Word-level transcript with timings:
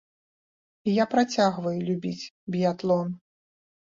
І 0.87 0.95
я 0.95 1.05
працягваю 1.11 1.73
любіць 1.89 2.29
біятлон. 2.57 3.13